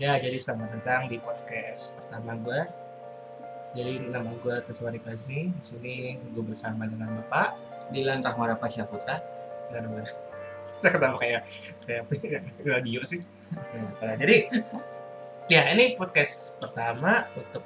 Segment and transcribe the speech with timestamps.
[0.00, 2.60] Ya, jadi selamat datang di podcast pertama gue.
[3.76, 5.52] Jadi nama gue Teswari Kazi.
[5.52, 7.52] Di sini gue bersama dengan Bapak
[7.92, 9.20] Dilan Rahmara Pasya Putra.
[9.70, 10.08] dan benar.
[10.80, 11.42] Kita ketemu kayak
[11.84, 12.02] kayak
[12.80, 13.20] radio sih.
[14.00, 14.48] Nah, jadi
[15.52, 17.60] ya ini podcast pertama untuk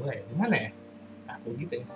[0.00, 0.24] gue ya.
[0.24, 0.70] Gimana ya?
[1.36, 1.86] Aku gitu ya.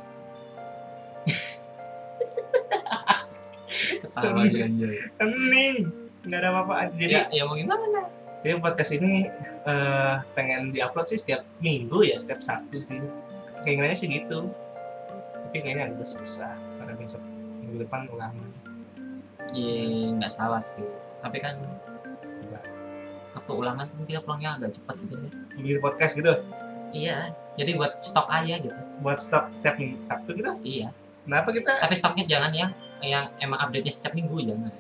[4.05, 4.69] Sama aja.
[5.17, 5.77] Hening.
[6.29, 6.89] Nggak ada apa-apaan.
[6.93, 8.18] Jadi Ya, ya mau gimana?
[8.39, 9.27] Jadi podcast ini
[9.67, 13.03] eh, pengen diupload sih setiap minggu ya, setiap Sabtu sih.
[13.67, 14.47] Keinginannya sih gitu.
[15.49, 17.23] Tapi kayaknya agak susah karena besok
[17.65, 18.53] minggu depan ulangan.
[19.51, 20.85] Iya, nggak salah sih.
[21.19, 21.59] Tapi kan
[23.35, 25.31] waktu ulangan kan kita pulangnya agak cepat gitu ya.
[25.59, 26.33] Bikin podcast gitu,
[26.89, 28.81] Iya, jadi buat stok aja gitu.
[29.05, 30.51] buat stok setiap minggu Sabtu gitu.
[30.65, 30.89] Iya.
[31.29, 31.73] Kenapa kita?
[31.85, 32.71] Tapi stoknya jangan yang
[33.05, 34.73] yang emang update-nya setiap minggu jangan.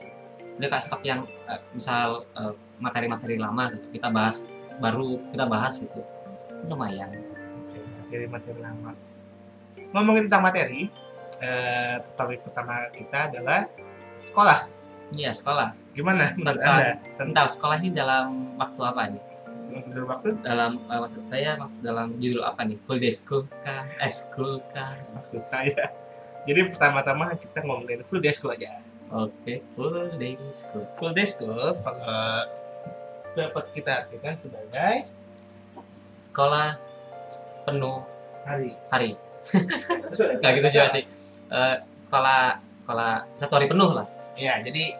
[0.59, 3.87] Udah kayak stok yang eh, misal eh, materi-materi lama gitu.
[3.99, 6.03] Kita bahas baru kita bahas gitu.
[6.67, 7.15] Lumayan.
[7.65, 8.93] Oke, materi-materi lama.
[9.95, 10.91] Ngomongin tentang materi,
[11.41, 13.71] eh, topik pertama kita adalah
[14.27, 14.67] sekolah.
[15.15, 15.73] Iya, sekolah.
[15.97, 16.93] Gimana menurut Tentang- anda?
[17.17, 19.23] Tentang sekolah ini dalam waktu apa nih?
[19.79, 23.87] sudah waktu dalam eh, maksud saya maksud dalam judul apa nih full day school kah
[24.01, 25.93] eh school kah maksud saya.
[26.49, 28.81] Jadi pertama-tama kita ngomongin full day school aja.
[29.13, 32.45] Oke full day school Full day school kalau
[33.39, 35.07] dapat kita artikan sebagai
[36.19, 36.75] sekolah
[37.63, 38.03] penuh
[38.43, 38.71] hari.
[38.91, 39.11] hari.
[40.43, 41.05] Nggak gitu juga sih.
[41.49, 44.07] Eh, sekolah sekolah satu hari penuh lah.
[44.35, 44.99] Ya jadi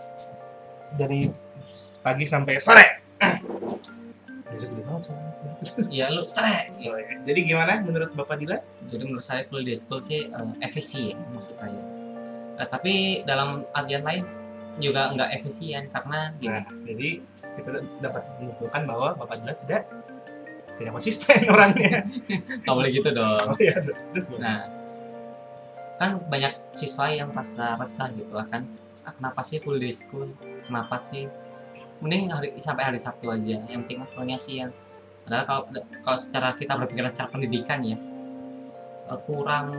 [0.95, 1.29] dari
[2.01, 2.87] pagi sampai sore.
[4.49, 5.33] Jadi gede banget suaranya.
[5.93, 6.89] ya lu sere gitu.
[6.89, 7.21] Oh, ya.
[7.21, 8.65] jadi gimana menurut bapak Dila?
[8.89, 11.98] Jadi menurut saya full day school sih eh, efisien maksud saya
[12.59, 14.27] Eh, tapi dalam artian lain
[14.83, 17.09] juga nggak efisien karena gini nah jadi
[17.59, 19.83] kita dapat menentukan bahwa bapak Dila tidak
[20.79, 22.07] tidak konsisten orangnya
[22.63, 23.75] nggak boleh gitu dong oh, iya.
[23.83, 24.27] terus?
[24.39, 24.71] Nah,
[25.99, 28.63] kan banyak siswa yang rasa resah gitu lah kan.
[29.03, 30.31] Ah, kenapa sih full day school?
[30.71, 31.27] Kenapa sih?
[31.99, 33.67] Mending hari, sampai hari Sabtu aja.
[33.67, 34.71] Yang penting mah pulangnya siang.
[35.27, 35.63] Padahal kalau
[36.07, 37.99] kalau secara kita berpikiran secara pendidikan ya
[39.11, 39.75] eh, kurang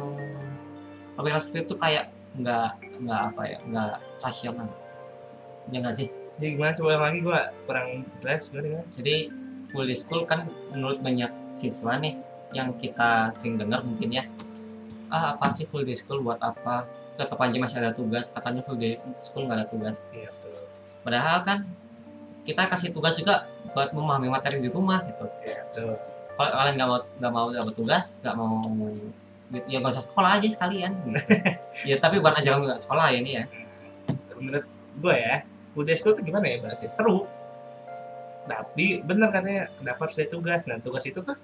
[1.16, 2.06] pemikiran seperti itu kayak
[2.38, 2.70] nggak
[3.02, 4.70] nggak apa ya nggak rasional.
[5.74, 6.10] Ya nggak sih.
[6.40, 6.72] jadi gimana?
[6.80, 7.88] Coba ulang lagi gua kurang
[8.24, 8.82] jelas gimana?
[8.96, 9.16] Jadi
[9.70, 12.16] full school kan menurut banyak siswa nih
[12.56, 14.24] yang kita sering dengar mungkin ya
[15.10, 16.22] ah apa sih full day school?
[16.24, 16.88] Buat apa?
[17.20, 20.08] Tetap aja masih ada tugas katanya full day school nggak ada tugas.
[20.16, 20.64] Iya tuh
[21.04, 21.60] padahal kan
[22.48, 23.46] kita kasih tugas juga
[23.76, 25.28] buat memahami materi di rumah gitu.
[25.44, 25.98] Iya tuh
[26.40, 28.64] kalau kalian nggak mau nggak mau dapat tugas nggak mau
[29.50, 30.92] gitu, ya nggak usah sekolah aja sekalian.
[31.06, 31.22] Gitu.
[31.90, 33.44] ya tapi bukan aja nggak sekolah ya ini ya.
[34.38, 34.66] Menurut
[35.00, 35.44] gue ya
[35.80, 37.24] day school itu gimana ya bahasanya seru.
[38.50, 40.62] Tapi bener katanya kenapa harus ada tugas?
[40.66, 41.38] Nah tugas itu tuh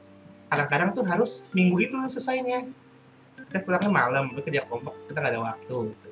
[0.51, 2.67] kadang-kadang tuh harus minggu itu selesainya.
[3.45, 6.09] Kita pulangnya malam kita kerja kelompok kita nggak ada waktu gitu.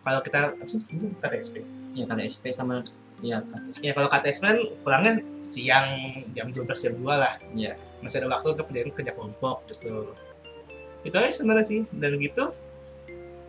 [0.00, 0.80] kalau kita apa sih?
[0.88, 2.86] Itu KTSP ya kada SP sama
[3.20, 5.14] ya kan ya kalau KTSP kan pulangnya
[5.44, 5.88] siang
[6.32, 7.34] jam 12 jam 2 lah.
[7.52, 7.76] Iya.
[8.00, 10.16] masih ada waktu untuk kerjain kerja kelompok gitu
[11.04, 11.80] itu aja sebenarnya sih.
[11.90, 12.52] Dan gitu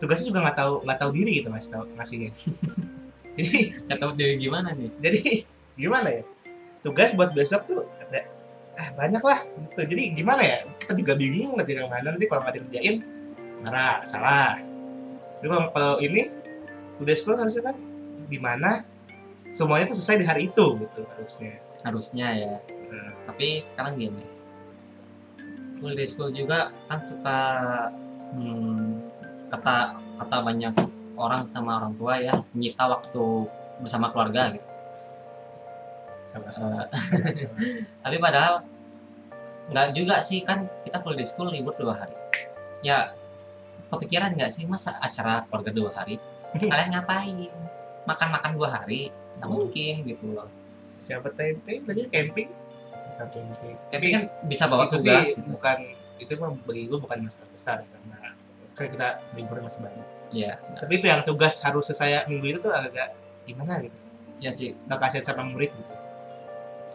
[0.02, 2.30] tugasnya juga nggak tahu nggak tahu diri gitu mas tahu ngasihnya.
[3.38, 4.90] Jadi nggak tahu dari gimana nih?
[4.98, 5.20] Jadi
[5.78, 6.22] gimana ya?
[6.82, 8.26] Tugas buat besok tuh ada
[8.76, 9.80] ah, banyak lah gitu.
[9.94, 10.58] Jadi gimana ya?
[10.82, 12.96] Kita juga bingung ngerjain yang mana nanti kalau nggak dikerjain
[13.62, 14.58] marah salah.
[15.38, 16.22] Jadi kalau, ini
[16.98, 17.76] udah sekolah harusnya kan
[18.30, 18.86] gimana
[19.50, 21.54] semuanya tuh selesai di hari itu gitu harusnya.
[21.82, 22.54] Harusnya ya.
[22.90, 24.31] Nah, tapi sekarang gini
[25.82, 27.38] full day school juga kan suka
[28.38, 29.02] hmm,
[29.50, 30.74] kata kata banyak
[31.18, 33.50] orang sama orang tua ya menyita waktu
[33.82, 34.70] bersama keluarga gitu.
[36.32, 36.86] Eh,
[38.06, 38.64] tapi padahal
[39.68, 42.14] nggak juga sih kan kita full day school libur dua hari.
[42.86, 43.18] Ya
[43.90, 46.16] kepikiran nggak sih masa acara keluarga dua hari?
[46.54, 47.50] Kalian ngapain?
[48.06, 49.10] Makan makan dua hari?
[49.36, 50.48] Nggak mungkin gitu loh.
[51.02, 52.61] Siapa tempe lagi camping
[53.12, 55.78] bukan camping tapi kan bisa bawa itu tugas sih bukan
[56.22, 58.18] itu mah bagi gue bukan masalah besar ya, karena
[58.72, 59.08] kan kita
[59.60, 60.06] masih banyak.
[60.32, 63.12] Ya tapi itu yang tugas harus selesai minggu itu tuh agak
[63.44, 64.00] gimana gitu.
[64.40, 64.72] Ya sih.
[64.88, 65.94] Nggak kasih sama murid gitu.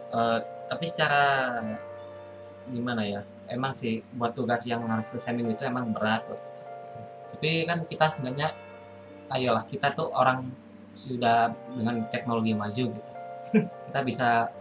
[0.08, 0.38] Eh,
[0.68, 1.22] tapi secara
[2.68, 6.62] gimana ya emang sih buat tugas yang harus selesai minggu itu emang berat buat kita.
[7.28, 8.48] tapi kan kita sebenarnya
[9.32, 10.48] ayolah kita tuh orang
[10.92, 13.12] sudah dengan teknologi maju gitu.
[13.88, 14.52] Kita bisa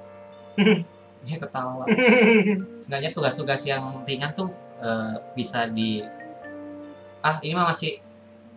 [1.26, 1.84] ya ketawa.
[2.84, 4.52] Sebenarnya tugas-tugas yang ringan tuh
[4.84, 6.04] eh, bisa di
[7.26, 8.00] ah ini mah masih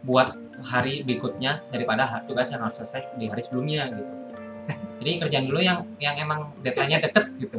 [0.04, 4.12] buat hari berikutnya daripada tugas yang harus selesai di hari sebelumnya gitu.
[5.00, 7.58] Jadi kerjaan dulu yang yang emang deadline-nya deket gitu.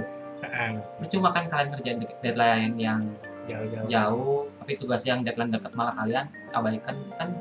[1.01, 3.01] Percuma kan kalian ngerjain de- deadline yang
[3.49, 3.87] jauh-jauh.
[3.89, 7.33] jauh tapi tugas yang deadline dekat malah kalian abaikan kan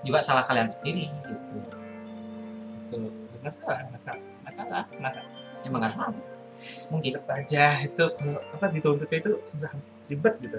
[0.00, 1.58] juga salah kalian sendiri gitu.
[2.88, 2.96] Itu
[3.52, 4.84] salah nggak salah nggak salah
[5.66, 6.35] emang nggak salah
[6.88, 8.04] mungkin aja itu
[8.54, 9.70] apa dituntutnya itu sudah
[10.08, 10.58] ribet gitu.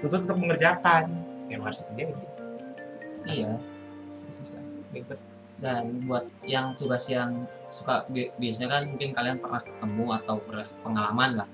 [0.00, 1.12] Tuntut untuk mengerjakan
[1.50, 2.30] yang harus kerjain sih
[3.28, 3.52] iya
[4.30, 4.62] susah
[4.94, 5.18] ribet.
[5.60, 10.66] Dan buat yang tugas yang suka bi- biasanya kan mungkin kalian pernah ketemu atau pernah
[10.80, 11.48] pengalaman lah.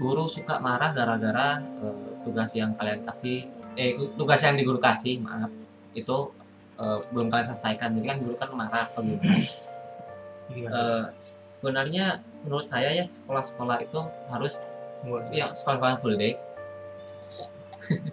[0.00, 3.44] Guru suka marah gara-gara eh, tugas yang kalian kasih
[3.76, 5.52] eh tugas yang di guru kasih maaf
[5.92, 6.16] itu
[6.80, 7.92] eh, belum kalian selesaikan.
[8.00, 9.36] Jadi kan guru kan marah atau gimana
[10.52, 16.36] Eh, sebenarnya menurut saya ya sekolah-sekolah itu harus semua yang sekolah-sekolah full day.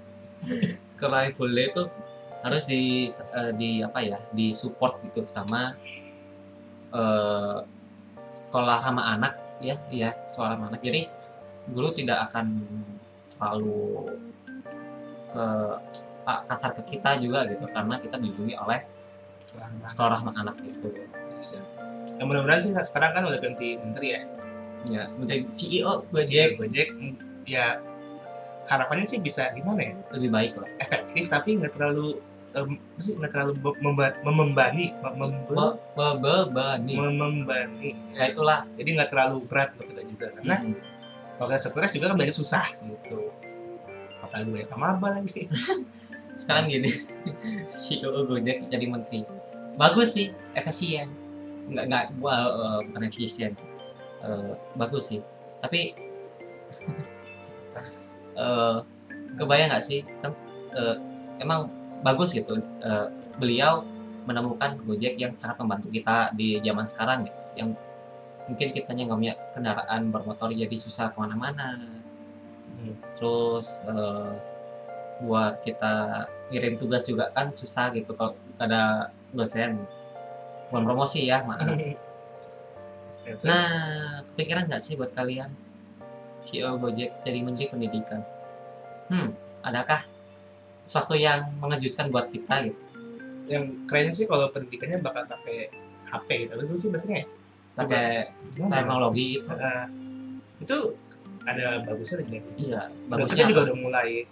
[0.91, 1.83] Sekolah full day itu
[2.41, 5.75] harus di eh, di apa ya di support gitu sama
[6.95, 7.57] eh,
[8.25, 10.81] sekolah ramah anak ya iya sekolah ramah anak.
[10.81, 11.11] Jadi
[11.69, 12.63] guru tidak akan
[13.35, 14.07] terlalu
[15.31, 15.45] ke
[16.21, 18.79] kasar ke kita juga gitu karena kita dilindungi oleh
[19.83, 21.10] sekolah ramah anak gitu
[22.21, 24.21] yang mudah-mudahan sih sekarang kan udah ganti menteri ya.
[24.85, 26.61] Ya menjadi CEO Gojek.
[26.61, 27.17] Gojek Gojek
[27.49, 27.81] ya
[28.69, 29.93] harapannya sih bisa gimana ya?
[30.13, 30.69] Lebih baik lah.
[30.77, 32.21] Efektif tapi nggak terlalu
[32.51, 32.69] apa
[32.99, 33.51] sih nggak terlalu
[33.81, 37.89] memba- membebani mem- mem- Be- be- bebani membebani.
[38.13, 38.69] Ya itulah.
[38.77, 40.77] Jadi nggak terlalu berat untuk kita juga karena Mm.
[41.41, 43.33] kalau kita stres juga kan belajar susah gitu.
[44.21, 45.49] Apalagi banyak sama apa lagi.
[46.39, 46.89] Sekarang gini
[47.81, 49.25] CEO Gojek jadi menteri.
[49.73, 51.09] Bagus sih efisien
[51.69, 53.53] nggak nggak gua eh, bukan efisien
[54.21, 55.21] Eh, bagus sih.
[55.57, 55.97] Tapi
[58.41, 58.77] eh
[59.37, 60.05] kebayang nggak sih?
[60.21, 60.37] Kan
[60.77, 60.95] eh,
[61.41, 61.69] emang
[62.05, 63.07] bagus gitu eh,
[63.41, 63.81] beliau
[64.29, 67.41] menemukan Gojek yang sangat membantu kita di zaman sekarang gitu.
[67.57, 67.69] Yang
[68.45, 71.81] mungkin kitanya nggak punya kendaraan bermotor jadi susah ke mana-mana.
[72.81, 72.97] Hmm.
[73.13, 74.33] terus eh,
[75.21, 79.85] buat kita ngirim tugas juga kan susah gitu kalau ada dosen
[80.71, 81.67] bukan promosi ya maaf.
[83.21, 83.69] Ya, terus, nah
[84.33, 85.51] kepikiran nggak sih buat kalian?
[86.41, 88.25] CEO Gojek jadi menteri pendidikan.
[89.11, 90.01] Hmm adakah
[90.83, 92.79] sesuatu yang mengejutkan buat kita gitu?
[93.49, 95.69] Yang keren sih kalau pendidikannya bakal pakai
[96.09, 96.51] HP gitu.
[96.57, 97.25] Tapi itu sih biasanya ya,
[97.77, 98.05] pakai
[98.57, 98.67] ya?
[98.67, 99.85] teknologi gitu Eh,
[100.61, 100.77] itu
[101.41, 104.29] ada bagusnya dan jeleknya iya Bagusnya juga udah mulai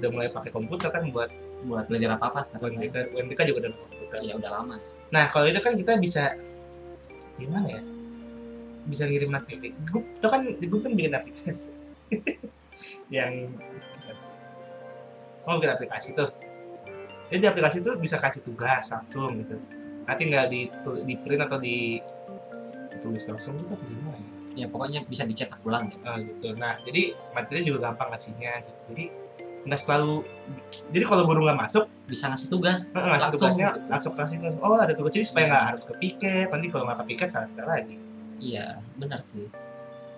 [0.00, 1.28] udah mulai pakai komputer kan buat
[1.68, 2.80] buat belajar apa apa sekarang.
[2.80, 2.88] Ya.
[2.88, 3.72] UMBK UMBK juga udah
[4.06, 4.94] komputer ya udah lama sih.
[5.10, 6.38] nah kalau itu kan kita bisa
[7.36, 7.82] gimana ya?
[8.86, 11.70] Bisa ngirim materi grup itu kan grup kan bikin aplikasi.
[13.16, 13.32] Yang
[15.50, 16.30] oh bikin aplikasi tuh.
[17.26, 19.58] Jadi di aplikasi tuh bisa kasih tugas langsung gitu.
[20.06, 20.60] Nanti nggak di
[21.02, 21.98] di print atau di
[22.94, 24.30] ditulis langsung gitu gimana ya?
[24.56, 26.00] Ya pokoknya bisa dicetak ulang gitu.
[26.06, 26.56] Ah, gitu.
[26.56, 28.80] Nah, jadi materi juga gampang ngasihnya gitu.
[28.94, 29.04] Jadi
[29.66, 30.22] nggak selalu
[30.94, 33.80] jadi kalau guru nggak masuk bisa ngasih tugas eh, ngasih langsung tugasnya gitu.
[33.90, 34.54] langsung kasih tugas.
[34.62, 35.12] oh ada tugas.
[35.18, 37.96] Jadi supaya nggak harus ke piket nanti kalau nggak ke piket salah kita lagi.
[38.38, 39.46] Iya benar sih.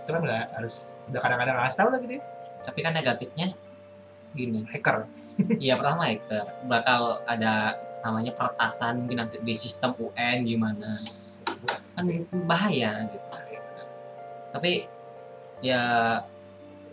[0.04, 2.20] Itu kan nggak harus udah kadang-kadang nggak tahu lagi dia.
[2.60, 3.46] Tapi kan negatifnya
[4.36, 4.60] gini.
[4.68, 5.08] Hacker.
[5.64, 6.44] Iya pertama hacker.
[6.68, 10.92] Bakal ada namanya peretasan mungkin nanti di sistem UN gimana.
[11.96, 12.04] Kan
[12.44, 13.26] bahaya gitu.
[14.52, 14.84] Tapi
[15.64, 15.82] ya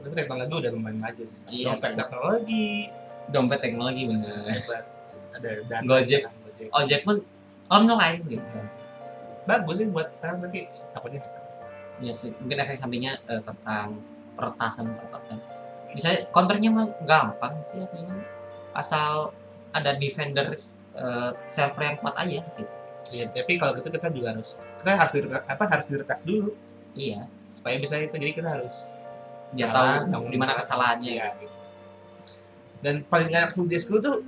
[0.05, 1.41] tapi teknologi udah lumayan maju sih.
[1.49, 1.97] Iya dompet sih.
[1.97, 2.65] teknologi
[3.33, 4.85] dompet teknologi bener hebat
[5.33, 6.21] ada dana Gojek.
[6.21, 6.67] sekarang, Gojek.
[6.71, 7.15] ojek pun
[7.73, 8.45] online gitu
[9.45, 10.59] bagus sih buat sekarang tapi
[10.93, 11.43] takutnya hacker.
[12.05, 13.97] ya sih mungkin efek sampingnya eh, tentang
[14.37, 15.37] peretasan peretasan
[15.89, 18.13] bisa counternya mah gampang sih aslinya
[18.77, 19.33] asal
[19.73, 20.57] ada defender
[20.93, 22.63] eh, server yang kuat aja gitu
[23.05, 26.57] Iya, tapi kalau gitu kita juga harus kita harus diretas, apa harus diretas dulu
[26.97, 28.97] iya supaya bisa itu jadi kita harus
[29.55, 31.55] jalan, tahu di mana kesalahannya Iya, gitu.
[32.79, 34.21] Dan paling enak full day school tuh,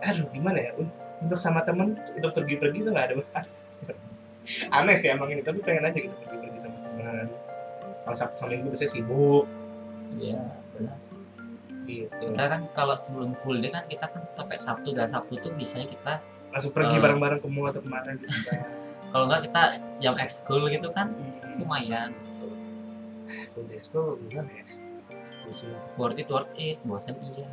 [0.00, 0.72] aduh gimana ya?
[0.74, 3.14] un- Untuk sama temen, untuk pergi-pergi tuh nggak ada.
[4.72, 7.26] Aneh sih emang ini, tapi pengen aja gitu pergi-pergi sama teman.
[8.00, 9.44] Kalau Sabtu sama Minggu biasanya sibuk,
[10.14, 10.40] iya
[10.72, 10.96] benar
[11.84, 12.12] gitu.
[12.22, 15.88] kita kan kalau sebelum full day kan kita kan sampai Sabtu dan Sabtu tuh biasanya
[15.88, 16.14] kita
[16.48, 17.00] Langsung pergi Eh.
[17.00, 18.24] bareng-bareng ke mall atau ke mana gitu.
[18.46, 18.72] kan.
[19.10, 19.62] kalau nggak kita
[19.98, 22.10] jam ekskul gitu kan Hmm, lumayan.
[23.52, 24.64] Full day school gimana ya?
[25.96, 26.76] Worth it worth it.
[26.84, 27.46] Bosan iya.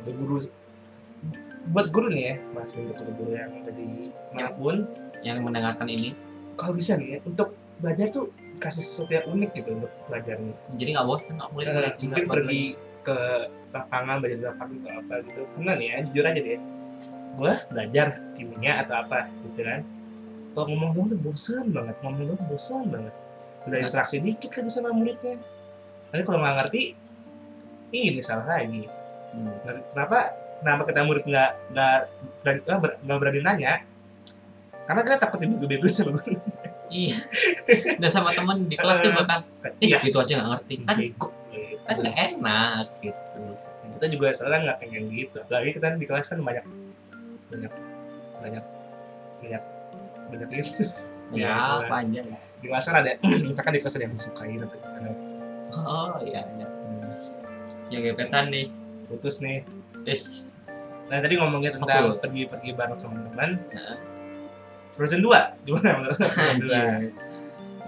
[0.00, 0.40] Ada guru
[1.70, 4.88] buat guru nih ya, maaf untuk guru-guru yang ada di mana pun,
[5.20, 6.16] yang mendengarkan ini.
[6.56, 7.52] Kalau bisa nih ya, untuk
[7.84, 10.54] belajar tuh kasih sesuatu yang unik gitu untuk belajarnya.
[10.76, 12.64] jadi nggak bosan nggak murid Eh, murid juga mungkin pergi
[13.00, 13.18] ke
[13.72, 15.40] lapangan belajar di lapangan atau apa gitu.
[15.56, 16.60] Karena nih ya jujur aja deh.
[17.30, 19.80] Gue belajar kimia atau apa gitu kan.
[20.50, 23.14] Kalau ngomong doang tuh bosan banget ngomong doang bosan banget
[23.60, 25.36] udah interaksi dikit lagi sama muridnya
[26.10, 26.82] nanti kalau nggak ngerti
[27.90, 28.86] ini salah lagi
[29.30, 29.46] Hmm.
[29.62, 30.18] Nah, kenapa
[30.58, 31.98] kenapa kita murid nggak nggak
[32.42, 33.72] berani nggak ber- nggak berani nanya
[34.84, 36.34] karena kita takut dibego-bego sama guru
[36.90, 37.14] Iya.
[37.94, 40.74] Dan sama temen di kelas tuh bakal, eh iya gitu aja nggak ngerti.
[40.82, 41.28] Kan, bego
[41.86, 43.42] kan nggak enak gitu.
[43.94, 46.66] kita juga soalnya nggak pengen gitu apalagi kita di kelas kan banyak
[47.46, 47.72] banyak
[48.42, 48.64] banyak
[49.38, 49.62] banyak
[50.26, 50.82] banyak itu
[51.30, 51.86] Ya, kan.
[51.86, 52.26] panjang.
[52.60, 55.12] Di kelas kan ada misalkan di kelas ada yang disukai atau ada
[55.70, 56.66] Oh iya, iya.
[57.94, 58.66] Yang gebetan nih,
[59.06, 59.62] putus nih
[60.06, 60.56] is
[61.10, 63.98] nah tadi ngomongin tentang pergi-pergi bareng sama teman Nah.
[64.94, 66.26] Frozen 2 gimana menurut lo?
[66.34, 67.10] Frozen 2 Anjir.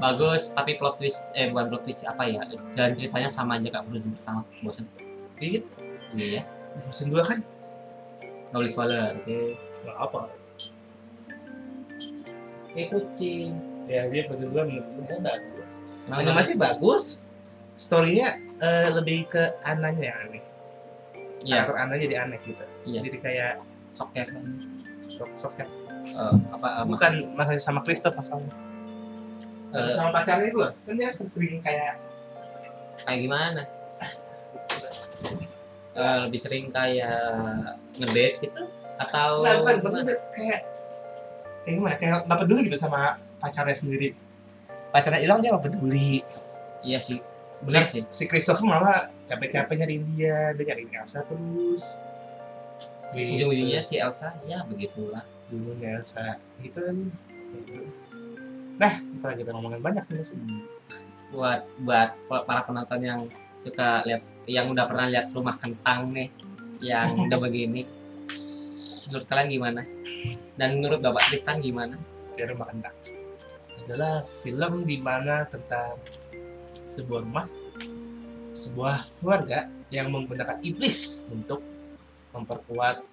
[0.01, 2.43] Bagus, tapi plot twist, eh bukan plot twist apa ya?
[2.75, 4.89] Jalan ceritanya sama aja kak Frozen pertama, bosan.
[5.39, 5.61] Iya,
[6.19, 6.43] Iya,
[6.83, 7.39] Frozen 2 kan
[8.53, 9.17] nggak boleh spoiler.
[9.17, 9.57] Oke.
[9.57, 10.21] nggak apa
[12.77, 13.72] Eh kucing.
[13.91, 15.73] Ya dia Frozen 2 menurut gue bagus.
[16.07, 16.21] Kenapa?
[16.23, 17.05] animasi bagus
[17.79, 20.45] storynya eh, lebih ke ananya yang aneh.
[21.43, 22.65] Iya, karakter ananya jadi aneh gitu.
[22.87, 23.01] Iya.
[23.07, 23.53] jadi kayak
[23.95, 24.43] sok ya kan.
[25.07, 25.67] sok sok ya
[26.13, 28.53] Eh, apa eh, bukan masalah sama Christoph masalahnya.
[29.73, 29.95] Eh.
[29.97, 30.73] sama pacarnya itu loh.
[30.85, 31.97] Kan dia sering kayak
[33.07, 33.63] kayak gimana?
[35.93, 38.63] Eh, lebih sering kayak ngedate gitu?
[39.01, 40.03] Atau nggak bukan bukan
[40.35, 40.61] kayak
[41.65, 41.95] kayak gimana?
[41.97, 44.15] Kayak nggak peduli gitu sama pacarnya sendiri
[44.95, 46.23] pacarnya hilang dia nggak peduli
[46.83, 47.23] Iya sih,
[47.63, 48.03] benar sih.
[48.11, 51.99] si Christoph malah capek-capek nyariin dia dia nyariin Elsa terus
[53.13, 53.45] Gitu.
[53.45, 55.21] Ujung-ujungnya si Elsa ya begitulah.
[55.53, 56.81] dulunya Elsa itu
[57.53, 57.85] itu.
[58.81, 58.89] nah
[59.21, 60.17] kalau kita ngomongin banyak sih
[61.29, 62.17] buat buat
[62.49, 63.21] para penonton yang
[63.61, 66.33] suka lihat yang udah pernah lihat rumah kentang nih
[66.81, 67.85] yang udah begini
[69.07, 69.83] menurut kalian gimana
[70.57, 72.01] dan menurut bapak Tristan gimana
[72.33, 72.97] dari rumah kentang
[73.87, 75.99] adalah film di mana tentang
[76.73, 77.47] sebuah rumah
[78.53, 81.61] sebuah keluarga yang menggunakan iblis untuk
[82.33, 83.05] memperkuat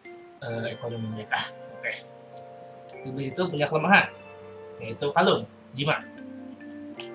[0.43, 1.39] eh, ekonomi mereka.
[1.79, 1.91] Oke.
[3.07, 4.11] Iblis itu punya kelemahan
[4.79, 5.43] yaitu kalung,
[5.75, 5.99] jimat.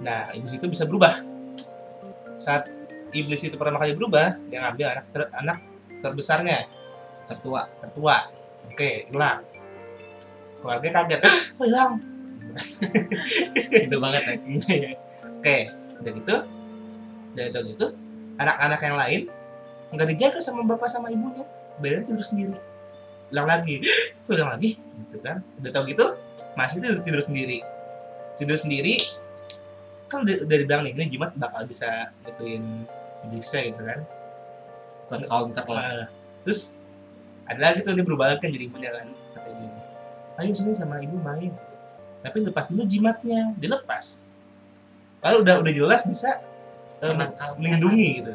[0.04, 1.16] Nah, iblis itu bisa berubah.
[2.36, 2.68] Saat
[3.16, 5.58] iblis itu pertama kali berubah, dia ngambil anak ter- anak
[6.04, 6.68] terbesarnya,
[7.24, 8.28] tertua tertua.
[8.68, 9.44] Oke, hilang.
[10.60, 11.20] Keluarga kaget,
[11.60, 12.13] oh hilang.
[13.86, 14.94] itu banget ya
[15.44, 15.58] Oke,
[16.00, 16.36] dan itu,
[17.36, 17.86] dan itu gitu,
[18.40, 19.20] anak-anak yang lain
[19.92, 21.44] nggak dijaga sama bapak sama ibunya,
[21.78, 22.56] beda tidur sendiri.
[23.28, 23.74] Hilang lagi,
[24.30, 25.44] hilang lagi, gitu kan?
[25.60, 26.16] Udah tau gitu,
[26.56, 27.58] masih tidur, tidur sendiri,
[28.40, 28.96] tidur sendiri.
[30.08, 32.88] Kan udah, udah dibilang nih, ini jimat bakal bisa gituin
[33.28, 34.00] bisa gitu kan?
[35.08, 36.06] counter lah Nah,
[36.44, 36.80] terus
[37.44, 39.68] ada lagi tuh dia berubah kan jadi ibunya kan katanya
[40.40, 41.73] ayo sini sama ibu main gitu.
[42.24, 44.32] Tapi lepas dulu jimatnya dilepas
[45.24, 46.40] lalu udah udah jelas bisa
[47.00, 48.32] eh, menangkal melindungi gitu.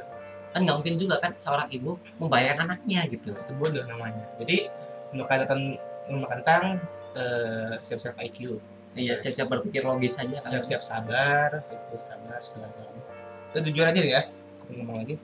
[0.50, 3.34] Kan nggak mungkin juga kan seorang ibu membayar anaknya gitu.
[3.34, 4.25] Itu bodoh namanya.
[4.41, 4.69] Jadi
[5.13, 5.77] untuk kaitan
[6.10, 6.81] rumah kentang
[7.13, 8.58] eh, siap-siap IQ
[8.98, 10.50] iya siap-siap berpikir logis saja kan.
[10.50, 13.03] Siap-siap sabar itu sabar segala galanya.
[13.53, 14.22] Itu jujur aja ya
[14.65, 15.15] aku ngomong lagi.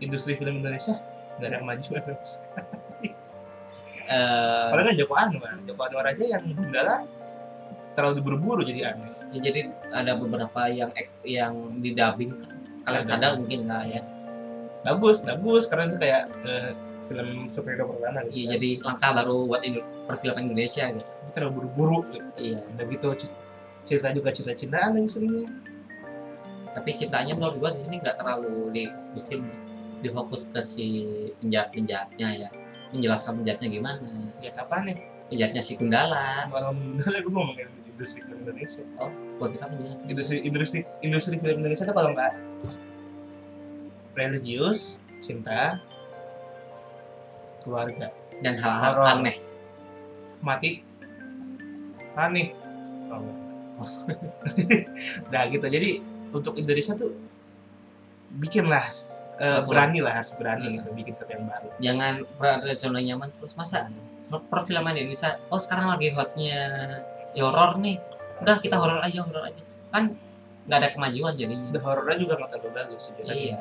[0.00, 0.96] Industri film Indonesia
[1.40, 2.04] nggak ada kemajuan
[4.04, 7.08] Eh, Padahal kan Joko Anwar, Joko Anwar aja yang Gundala
[7.94, 9.10] terlalu diburu-buru jadi aneh.
[9.30, 9.60] ya jadi
[9.90, 10.90] ada beberapa yang
[11.22, 12.52] yang didubbing kan
[12.84, 13.08] kalian Ada.
[13.08, 14.02] sadar mungkin lah ya
[14.84, 16.70] Bagus, bagus karena itu kayak eh,
[17.02, 18.34] film superhero pertama gitu.
[18.34, 18.52] iya kan.
[18.54, 22.28] jadi langkah baru buat Indo- perfilman Indonesia gitu Itu terlalu buru-buru gitu.
[22.38, 23.08] iya Udah gitu
[23.84, 25.48] cerita juga cinta-cintaan yang seringnya.
[26.72, 29.40] tapi cintanya menurut gua di sini nggak terlalu difokusin
[30.00, 30.86] difokus ke si
[31.38, 32.48] penjahat penjahatnya ya
[32.90, 34.04] menjelaskan penjahatnya gimana
[34.38, 34.98] Ya kapan nih?
[35.24, 38.82] penjahatnya si Gundala Malam Gundala gue ngomongin industri film Indonesia.
[39.38, 42.32] gua kira penjahat Industri industri industri film Indonesia itu kalau nggak
[44.14, 45.82] religius, cinta,
[47.62, 49.36] keluarga, dan hal-hal aneh.
[50.38, 50.84] Mati,
[52.14, 52.54] aneh.
[53.10, 53.26] Oh,
[55.34, 55.66] nah gitu.
[55.66, 55.98] Jadi
[56.30, 57.10] untuk Indonesia tuh
[58.34, 58.90] bikinlah
[59.38, 60.74] eh, Satu berani lah harus berani Hmm.
[60.82, 61.68] gitu bikin sesuatu yang baru.
[61.78, 63.90] Jangan berada di zona nyaman terus masa?
[64.30, 66.58] Per- perfilman Indonesia oh sekarang lagi hotnya
[67.34, 67.98] ya horor nih.
[68.40, 69.62] Udah kita horor aja horor aja.
[69.90, 70.14] Kan
[70.64, 71.70] nggak ada kemajuan jadinya.
[71.74, 73.34] The horornya juga nggak terlalu bagus sejujurnya.
[73.34, 73.58] iya.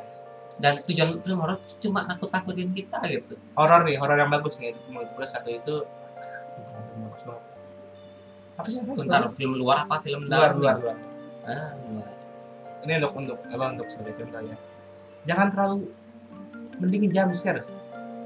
[0.54, 3.36] Dan tujuan film horor cuma nakut nakutin kita gitu.
[3.58, 4.78] Horor nih horor yang bagus nih.
[4.88, 5.76] Menurut gue satu itu
[6.70, 7.44] yang bagus banget.
[8.54, 8.80] Apa sih?
[8.86, 10.00] Bentar film luar apa?
[10.06, 10.84] Film luar dalam luar nih?
[10.86, 10.98] luar.
[11.44, 12.14] Ah luar.
[12.84, 14.58] Ini untuk untuk apa untuk sebagai contoh ya.
[15.24, 15.78] Jangan terlalu
[16.78, 17.64] mendingin jam scare.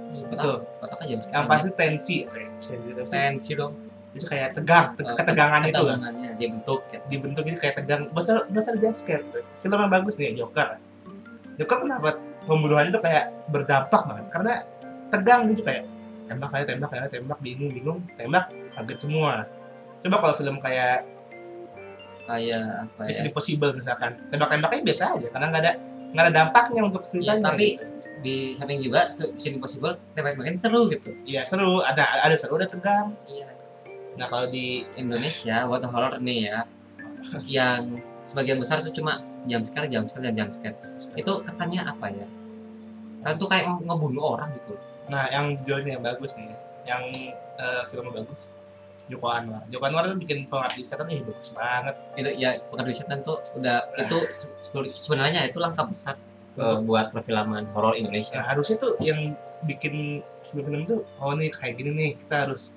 [0.08, 0.63] Iya, betul.
[0.80, 3.75] apa jam yang sekarang pasti tensi tensi gitu tensi dong
[4.17, 5.77] itu kayak tegang te- Eh, ketegangan itu.
[5.77, 7.03] lah ketegangannya dia bentuk gitu.
[7.07, 8.01] dibentuk ini kayak tegang.
[8.09, 9.24] Baca baca jump scare.
[9.57, 10.81] Film yang bagus nih Joker.
[11.55, 14.25] Joker kenapa pembunuhannya tuh kayak berdampak banget?
[14.29, 14.53] Karena
[15.07, 15.86] tegang gitu kayak
[16.27, 19.47] tembak kayak tembak kayak tembak bingung bingung tembak kaget semua.
[20.01, 21.07] Coba kalau film kayak
[22.27, 23.24] kayak apa ya?
[23.24, 25.74] Impossible misalkan tembak-tembaknya biasa aja karena nggak ada
[26.07, 27.83] nggak ada dampaknya untuk Iya, ceritanya tapi gitu.
[28.19, 31.09] di samping juga Mission Impossible tembak-tembakan seru gitu.
[31.24, 31.79] Iya seru.
[31.79, 33.15] Ada ada seru ada tegang.
[33.25, 33.47] Iya
[34.17, 36.59] nah kalau di Indonesia buat horror nih ya
[37.45, 40.75] yang sebagian besar itu cuma jam sekali jam sekali dan jam sekali.
[41.15, 42.27] Itu kesannya apa ya?
[43.24, 44.75] Kan tuh kayak ngebunuh orang gitu
[45.07, 46.51] nah yang judulnya yang bagus nih
[46.83, 47.03] yang
[47.55, 48.51] eh, filmnya bagus
[49.07, 49.63] Joko Anwar.
[49.71, 51.95] Joko Anwar tuh bikin pengabdi setan nih bagus banget.
[52.19, 56.19] Itu ya pekerja setan tuh udah itu se- se- sebenarnya itu langkah besar
[56.59, 58.43] eh, buat perfilman horor Indonesia.
[58.43, 59.31] Harusnya tuh yang
[59.63, 62.75] bikin sebuah film itu oh nih kayak gini nih kita harus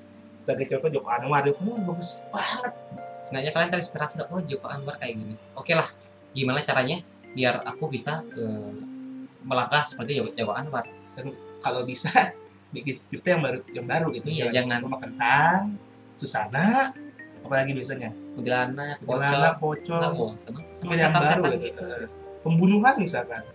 [0.50, 1.40] sebagai contoh Joko Anwar.
[1.46, 2.72] Joko Anwar bagus banget.
[3.22, 5.34] Sebenarnya kalian terinspirasi oh Joko Anwar kayak gini.
[5.54, 5.86] Oke lah
[6.34, 6.98] gimana caranya
[7.30, 8.72] biar aku bisa eh,
[9.46, 10.84] melangkah seperti Joko, Joko Anwar?
[11.62, 12.10] Kalau bisa
[12.74, 14.26] bikin cerita yang baru yang baru gitu.
[14.26, 15.78] Iya, jangan- rumah kentang
[16.18, 16.90] Susana
[17.46, 18.10] apalagi biasanya?
[18.34, 20.34] Kuntilanak Polana, pocong.
[20.74, 21.78] Sama yang baru gitu.
[21.78, 22.06] gitu.
[22.42, 23.46] Pembunuhan misalkan.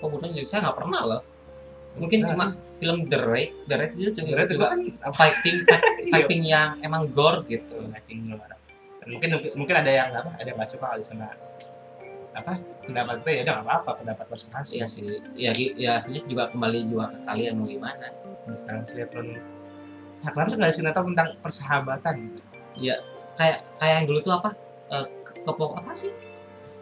[0.00, 1.20] pembunuhan juga saya nggak pernah loh
[1.92, 5.56] mungkin Nah, cuma film The Raid The Raid itu juga, itu juga kan apa fighting
[5.68, 6.10] fight- Iya.
[6.12, 8.54] fighting yang emang gore gitu acting luar.
[9.02, 10.30] Mungkin mungkin ada yang apa?
[10.34, 11.26] Ada yang nggak suka kali sama
[12.30, 14.74] apa pendapat itu ya udah nggak apa-apa pendapat masing-masing.
[14.76, 15.02] iya sih
[15.34, 18.06] ya ya aslinya juga kembali juga ke kalian mau gimana
[18.52, 19.26] Sekarang sinetron
[20.20, 22.42] Nah, sih nggak ada sinetron tentang persahabatan gitu?
[22.78, 22.98] kayak
[23.74, 24.54] kayak yang dulu tuh apa
[24.88, 26.10] Eh, ke- kepong apa sih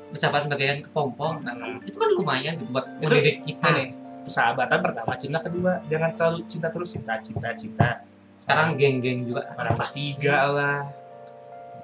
[0.08, 1.80] persahabatan bagian kepompong nah, Hmm.
[1.82, 3.84] itu kan lumayan gitu buat mendidik kita Ini
[4.28, 7.90] persahabatan pertama, cinta kedua, jangan terlalu cinta terus cinta cinta cinta.
[8.38, 9.50] sekarang geng-geng juga.
[9.90, 10.14] Sih?
[10.14, 10.80] tiga lah,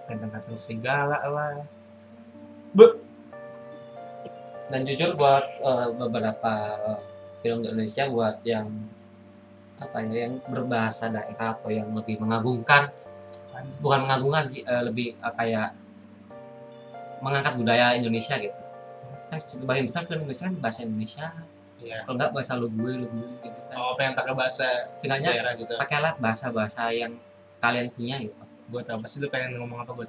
[0.06, 1.66] ganteng-ganteng serigala lah.
[4.70, 6.52] dan jujur buat eh, beberapa
[7.44, 8.70] film di Indonesia buat yang
[9.76, 12.88] apa ya yang berbahasa daerah atau yang lebih mengagungkan.
[13.82, 15.74] Bukan mengagungkan sih eh, lebih eh, kayak
[17.20, 18.60] mengangkat budaya Indonesia gitu.
[19.28, 21.26] Kan sebagian besar film Indonesia kan bahasa Indonesia
[21.84, 22.00] Iya.
[22.02, 24.66] kalau enggak bahasa lu gue lu gue gitu kan Oh, pengen pakai bahasa
[24.96, 25.72] seenggaknya daerah gitu.
[25.74, 27.12] pakailah bahasa-bahasa yang
[27.58, 30.08] kalian punya gitu Buat apa sih lu pengen ngomong apa buat?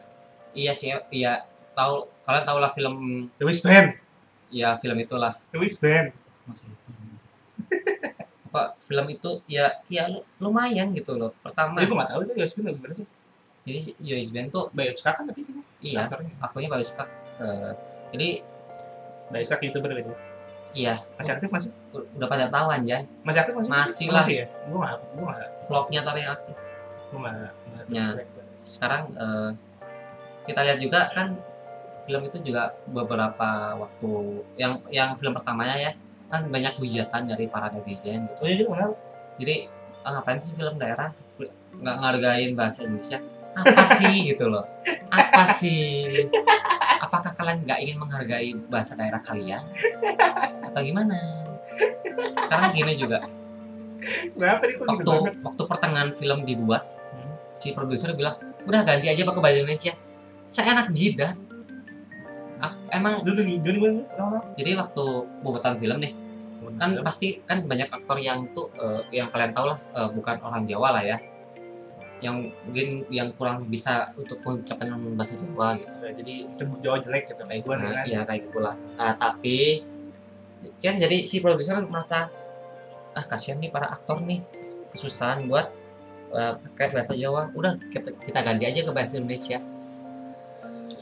[0.52, 2.96] iya sih iya tahu kalian tahu lah film
[3.36, 4.00] The Band,
[4.50, 6.08] ya film itulah The Band.
[6.46, 6.90] masa itu
[8.48, 12.32] apa film itu ya ya lu- lumayan gitu loh pertama Jadi gue nggak tahu itu
[12.32, 13.08] The Band gimana sih?
[13.66, 16.32] jadi Joyce Band tuh Bayu Skak kan tapi ini iya aktornya.
[16.40, 17.74] akunya bagus suka Eh,
[18.14, 18.30] jadi
[19.28, 20.14] Bayu Skak youtuber gitu.
[20.76, 21.70] Iya Masih aktif masih?
[21.96, 23.72] udah pada tahu anjay Masih aktif masih?
[23.72, 24.22] Masih lah.
[24.22, 24.46] Masih ya?
[24.68, 26.56] Gue nggak, gue nggak, vlognya tapi yang aktif
[27.06, 27.34] gue nggak.
[27.34, 28.06] nggak Ya.
[28.58, 29.50] sekarang eh,
[30.44, 31.28] kita lihat juga kan
[32.02, 34.12] film itu juga beberapa waktu
[34.56, 35.92] yang yang film pertamanya ya
[36.26, 38.96] kan banyak hujatan dari para netizen gitu Oh iya gitu kenapa?
[39.38, 39.56] jadi
[40.02, 41.10] ah, ngapain sih film daerah
[41.76, 43.20] nggak ngargain bahasa Indonesia
[43.54, 44.66] apa sih gitu loh
[45.08, 46.26] apa sih
[46.98, 49.62] apakah kalian nggak ingin menghargai bahasa daerah kalian
[50.76, 51.16] atau gimana
[52.38, 53.24] sekarang gini juga
[54.28, 55.34] Kenapa nih kok gitu waktu banget?
[55.42, 57.32] waktu pertengahan film dibuat Hmm.
[57.48, 59.96] si produser bilang udah ganti aja pakai bahasa Indonesia
[60.44, 61.40] saya enak jidat
[62.58, 64.38] Ah, emang Dulu dulu dulu dulu.
[64.54, 65.04] jadi waktu
[65.38, 66.12] pembuatan film nih
[66.74, 70.64] kan pasti kan banyak aktor yang tuh eh, yang kalian tahu lah eh, bukan orang
[70.66, 71.18] Jawa lah ya
[72.18, 77.24] yang mungkin yang kurang bisa untuk mengucapkan bahasa Jawa gitu Ya, jadi itu jauh jelek
[77.28, 78.06] gitu kayak gue nah, kan.
[78.06, 79.84] ya kayak gitulah nah, tapi
[80.84, 82.30] kan jadi si produser merasa
[83.16, 84.44] ah kasihan nih para aktor nih
[84.92, 85.72] kesusahan buat
[86.36, 87.52] eh, pakai bahasa Jawa.
[87.56, 89.60] Udah kita, ganti aja ke bahasa Indonesia.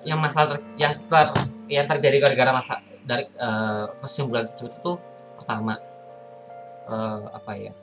[0.03, 1.27] Yang masalah ter- yang ter
[1.71, 4.93] yang terjadi gara-gara masa dari eh, kesimpulan tersebut itu
[5.41, 5.73] pertama
[6.89, 7.73] eh, apa ya?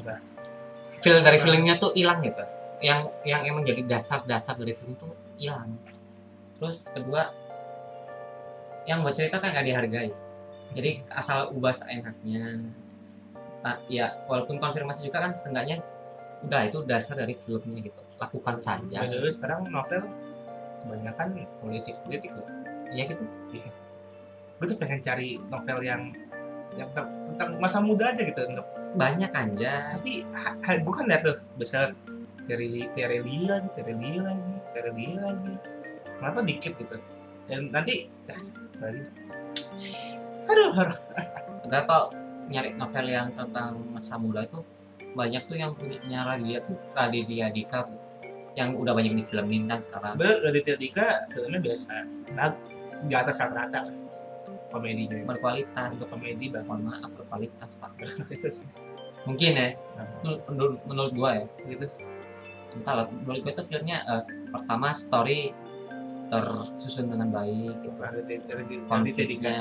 [0.00, 0.36] Apa?
[0.96, 2.42] feel dari filmnya tuh hilang gitu.
[2.80, 5.06] Yang yang emang jadi dasar-dasar dari film itu
[5.40, 5.76] hilang.
[6.56, 7.32] Terus kedua
[8.86, 10.10] yang buat cerita kan nggak dihargai
[10.74, 12.62] jadi asal ubah seenaknya
[13.62, 15.82] nah, ya walaupun konfirmasi juga kan seenggaknya
[16.46, 20.04] udah itu dasar dari filmnya gitu lakukan saja Ya dulu sekarang novel
[20.84, 22.46] kebanyakan politik politik loh.
[22.94, 23.24] ya gitu
[24.56, 26.02] Gue tuh pengen cari novel yang
[26.76, 28.40] yang tentang, tentang masa muda aja gitu.
[28.48, 30.24] Untuk- banyak aja Tapi
[30.80, 31.92] gue kan liat tuh besar
[32.46, 35.54] Tereli Tereli lagi, Tereli lagi, Tereli lagi.
[36.16, 36.96] Kenapa dikit gitu?
[37.50, 38.40] Dan nanti ah,
[38.80, 39.02] lagi.
[40.46, 40.98] Aduh, aduh.
[41.66, 42.04] Enggak kok
[42.46, 44.62] nyari novel yang tentang masa muda itu
[45.18, 47.88] banyak tuh yang punya Raditya tuh Raditya Dika
[48.54, 51.92] yang udah banyak di filmin kan sekarang Bener, Raditya Dika filmnya biasa.
[52.36, 52.54] Nah,
[53.04, 53.96] di atas rata-rata lah.
[54.66, 55.24] Komedinya.
[55.24, 57.00] berkualitas Untuk komedi mohon bagus.
[57.00, 57.90] maaf berkualitas pak
[59.24, 59.68] mungkin ya
[60.22, 61.86] menurut, menurut, menurut gua ya Gitu.
[62.76, 65.54] entahlah menurut gua itu filmnya eh, pertama story
[66.26, 68.00] tersusun dengan baik gitu
[68.84, 69.52] konfliknya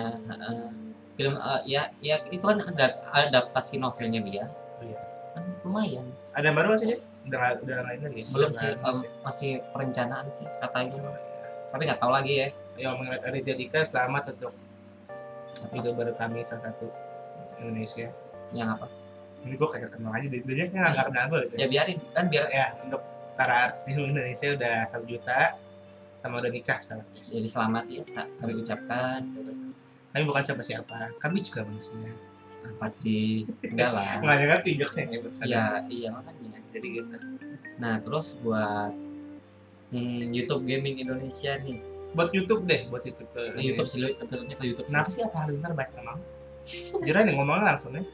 [1.16, 4.46] film eh, ya ya itu kan ada adaptasi novelnya dia
[4.78, 5.00] Iya.
[5.32, 7.00] kan lumayan Ada yang baru masih sih?
[7.26, 8.22] Udah udah lain lagi.
[8.30, 11.48] belum sih em, masih perencanaan sih katanya Oh, iya.
[11.72, 14.52] tapi nggak tahu lagi ya Ya ngomongin Raditya Dika selamat untuk
[15.72, 16.92] youtuber kami salah satu
[17.58, 18.12] Indonesia.
[18.52, 18.92] yang apa
[19.42, 21.56] Ini gue kayak kenal aja, dia dia kayak nggak kenal gue gitu.
[21.56, 23.02] ya biarin kan biar Ya untuk
[23.34, 25.40] para artis di Indonesia udah satu juta
[26.26, 27.06] sama udah nikah sekarang.
[27.28, 29.22] jadi selamat ya sa- kami ucapkan
[30.10, 32.10] Kami bukan siapa-siapa, kami juga manusia.
[32.66, 35.46] apa sih enggak lah Nggak ada ngerti jokesnya ya bersama.
[35.46, 37.16] ya iya makanya Jadi gitu.
[37.78, 38.90] nah terus buat
[39.92, 41.78] hmm, YouTube Gaming Indonesia nih
[42.12, 44.88] Buat YouTube deh, buat YouTube ke Nah, YouTube sih episode-nya ke YouTube.
[44.88, 46.18] Kenapa sih Atta Halilintar banyak emang?
[47.04, 48.08] Jira nih ngomongnya langsung nih.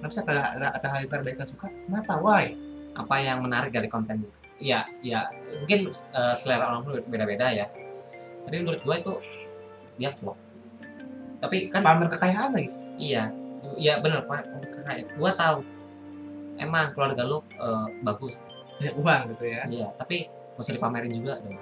[0.00, 0.32] Kenapa sih Atta,
[0.72, 1.66] Atta Halilintar banyak yang suka?
[1.84, 2.12] Kenapa?
[2.18, 2.56] Why?
[2.94, 4.30] apa yang menarik dari kontennya
[4.64, 5.28] iya iya.
[5.60, 7.66] Mungkin eh, selera orang beda-beda ya.
[8.48, 9.12] Tapi menurut gue itu
[10.00, 10.34] dia vlog
[11.44, 12.72] tapi kan Pamer kekayaan lagi.
[12.96, 13.28] iya.
[13.76, 14.44] Iya bener pak
[14.84, 15.58] kayak gue tahu.
[16.56, 18.40] Emang keluarga lu eh, bagus.
[18.80, 19.62] Banyak uang gitu ya.
[19.68, 21.60] iya tapi gak usah dipamerin juga dong.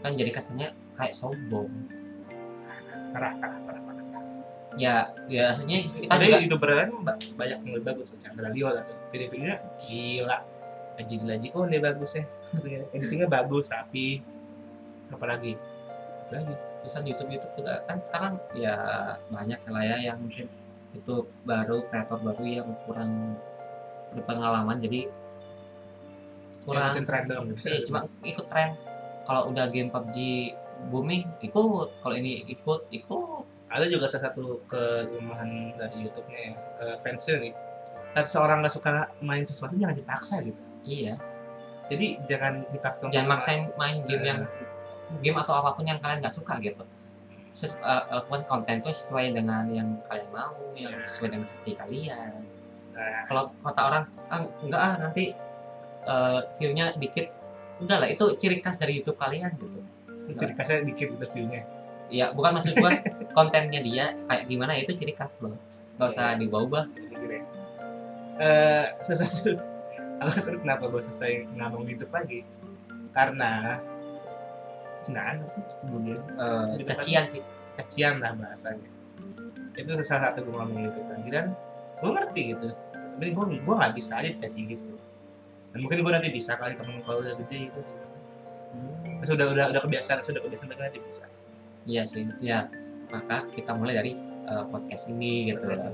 [0.00, 1.68] Kan jadi kesannya kayak sombong.
[3.12, 3.82] Parah, parah, parah,
[4.76, 8.12] ya ya hanya kita Tapi juga lain ba- banyak yang lebih bagus.
[8.20, 10.38] Chandra Leo atau video-videonya gila.
[10.96, 12.24] Aji lagi kok dia bagus ya.
[12.96, 14.24] Editingnya bagus, rapi.
[15.12, 15.54] Apalagi?
[16.32, 16.54] Lagi.
[16.86, 18.78] bisa di YouTube YouTube juga kan sekarang ya
[19.26, 20.46] banyak lah ya yang mungkin
[20.94, 23.34] itu baru kreator baru yang kurang
[24.14, 25.10] berpengalaman jadi
[26.62, 27.46] kurang Ikutin tren dong.
[27.66, 28.78] iya, cuma ikut tren
[29.26, 30.16] kalau udah game PUBG
[30.94, 36.54] booming ikut kalau ini ikut ikut ada juga salah satu kelemahan dari YouTube-nya ya,
[36.86, 37.52] eh, fansnya nih.
[38.14, 40.62] Kalau seorang nggak suka main sesuatu jangan dipaksa gitu.
[40.86, 41.14] Iya.
[41.86, 43.10] Jadi jangan dipaksa.
[43.14, 44.02] jangan maksain main.
[44.06, 44.40] game yang
[45.22, 46.82] game atau apa pun yang kalian nggak suka gitu.
[47.54, 51.06] Ses, eh, lakukan konten itu sesuai dengan yang kalian mau yang Iya.
[51.06, 52.32] sesuai dengan hati kalian.
[52.96, 55.24] Nah, kalau kata orang ah, enggak ah nanti
[56.06, 57.26] eh, view-nya dikit.
[57.76, 59.78] Udah lah itu ciri khas dari YouTube kalian gitu.
[60.34, 61.62] Ciri khasnya dikit gitu view-nya.
[62.06, 62.94] ya bukan maksud gua
[63.34, 65.58] kontennya dia kayak gimana itu ciri khas loh.
[65.98, 66.84] Nggak usah diubah-ubah.
[69.02, 69.75] Sesuatu
[70.22, 72.40] alasan kenapa gue selesai ngomong YouTube lagi?
[73.12, 73.80] Karena
[75.06, 77.42] hinaan apa sih kemudian Eh, cacian sih.
[77.76, 78.88] Cacian lah bahasanya.
[79.76, 81.46] Itu salah satu gue ngomong YouTube lagi dan
[82.00, 82.66] gue ngerti gitu.
[83.16, 84.90] Tapi gue gue nggak bisa aja dicaci gitu.
[85.72, 87.80] Dan mungkin gue nanti bisa kali kamu kalau udah gede gitu.
[89.20, 91.24] Terus udah udah udah kebiasaan sudah kebiasaan tapi nanti bisa.
[91.84, 92.68] Iya sih ya.
[93.12, 94.12] Maka kita mulai dari
[94.48, 95.64] eh, podcast ini gitu.
[95.64, 95.88] Terus,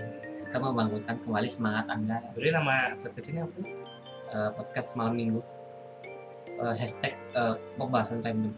[0.46, 2.20] kita membangunkan kembali semangat anda.
[2.36, 3.81] Jadi nama podcast ini apa
[4.32, 5.40] eh, podcast malam minggu
[6.52, 8.54] Eh, hashtag eh, pembahasan random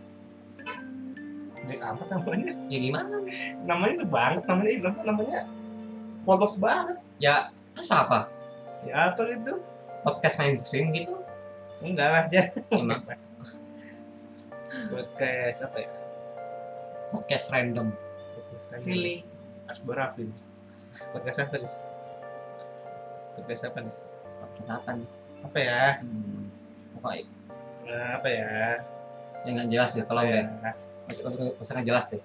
[1.65, 2.53] Jack apa namanya?
[2.69, 3.17] ya gimana
[3.65, 5.41] Namanya tuh banget, namanya namanya, namanya
[6.25, 6.97] polos banget.
[7.17, 8.29] ya terus apa
[8.85, 9.57] Ya apa gitu?
[10.05, 11.17] podcast mainstream gitu
[11.81, 12.25] Enggak lah,
[12.73, 13.01] emang
[14.93, 15.91] podcast apa ya?
[17.13, 17.89] podcast random
[18.85, 19.23] really
[19.65, 19.97] Asbor.
[19.97, 21.73] Podcast apa nih?
[23.39, 23.95] Podcast apa nih?
[24.45, 25.09] podcast apa nih
[25.45, 25.83] Apa ya?
[26.01, 26.43] hmm,
[26.99, 27.25] pokoknya
[27.85, 28.49] Nah, apa ya?
[29.45, 32.21] yang nggak jelas deh tolong Apa deh usah jelas deh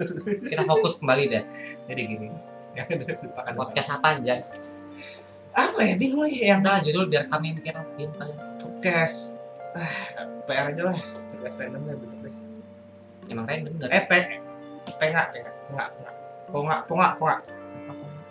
[0.50, 1.44] kita fokus kembali deh
[1.84, 2.28] Jadi gini.
[2.72, 2.88] Ya,
[3.52, 4.40] podcast apa aja
[5.52, 5.94] Apa ya?
[6.00, 8.08] Bingung ya yang udah judul biar kami mikir kalian
[8.56, 9.36] podcast.
[9.76, 10.96] Ah, PR aja lah.
[11.28, 12.34] Podcast random lah bener deh.
[13.28, 14.12] emang random dari Eh, P.
[14.88, 15.56] P enggak, P enggak.
[15.68, 16.14] Enggak, enggak.
[16.48, 17.36] Ponga, ponga, ponga.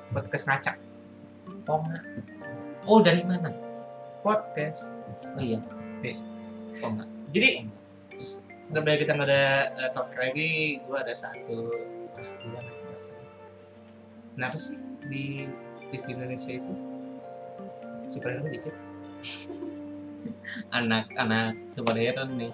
[0.09, 0.75] Podcast ngacak.
[1.61, 2.01] ponga
[2.89, 3.53] oh dari mana
[4.21, 4.93] Podcast.
[5.37, 5.59] oh iya
[6.05, 6.17] Eh.
[6.77, 7.65] ponga Jadi
[8.71, 9.43] daripada kita nggak ada
[9.75, 11.59] uh, topik lagi, gue ada satu.
[12.15, 12.71] Ah, gimana?
[14.37, 14.79] Kenapa sih
[15.11, 15.49] di
[15.91, 16.73] TV Indonesia itu
[18.07, 18.75] superhero dikit?
[20.77, 22.51] anak-anak superhero nih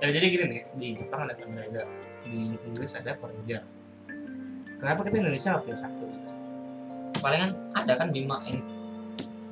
[0.00, 1.84] Ya jadi gini nih, di Jepang ada Kamen Rider,
[2.24, 3.60] di Inggris ada Power Ranger.
[4.80, 6.08] Kenapa kita Indonesia punya satu?
[7.20, 8.88] Palingan ada kan Bima X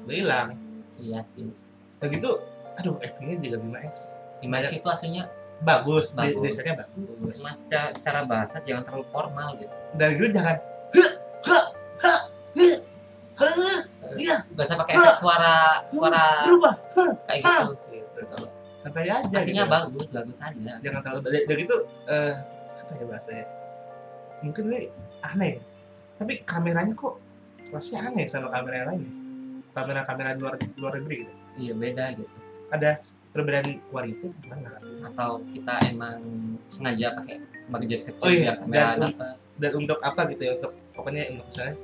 [0.09, 0.68] Udah hilang.
[1.01, 1.49] Iya sih
[1.99, 2.31] Udah gitu,
[2.77, 4.15] aduh actingnya juga Bima X.
[4.39, 5.27] Bima X itu aslinya
[5.59, 6.55] Bagus, Bagus.
[6.55, 7.35] desanya bagus.
[7.35, 10.57] cuma secara, secara bahasa jangan terlalu formal gitu Dan gitu jangan,
[11.43, 11.65] huh,
[14.15, 15.55] iya, Gak usah pakai efek suara
[15.91, 16.75] suara berubah
[17.27, 17.75] kayak gitu.
[17.91, 18.37] gitu.
[18.79, 19.75] Santai aja Aslinya gitu.
[19.75, 20.73] bagus, bagus aja.
[20.79, 22.35] jangan terlalu balik dari itu eh
[22.79, 23.47] apa ya bahasanya
[24.41, 24.81] mungkin ini
[25.21, 25.53] aneh
[26.15, 27.19] tapi kameranya kok
[27.69, 29.03] rasanya aneh sama kamera yang lain
[29.79, 32.35] ya kamera kamera luar luar negeri gitu Iya beda gitu.
[32.69, 32.91] ada
[33.33, 34.77] perbedaan kualitas gimana.
[35.03, 36.21] Atau kita emang
[36.67, 39.35] sengaja pakai budget kecil Oh iya, biar kamera dan- dapat.
[39.57, 41.75] dan untuk apa gitu ya untuk pokoknya untuk misalnya